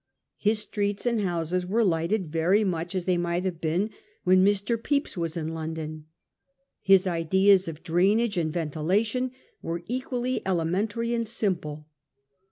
His 0.39 0.57
streets 0.57 1.05
and 1.05 1.21
houses 1.21 1.63
were 1.63 1.83
lighted 1.83 2.31
very 2.31 2.63
much 2.63 2.95
as 2.95 3.05
they 3.05 3.17
might 3.19 3.43
have 3.43 3.61
been 3.61 3.91
when 4.23 4.43
Mr. 4.43 4.75
Pepys 4.81 5.15
was 5.15 5.37
in 5.37 5.49
Lon 5.49 5.75
don. 5.75 6.05
His 6.81 7.05
ideas 7.05 7.67
of 7.67 7.83
drainage 7.83 8.35
and 8.35 8.51
ventilation 8.51 9.29
were 9.61 9.83
equally 9.85 10.41
elementary 10.43 11.13
and 11.13 11.27
simple. 11.27 11.85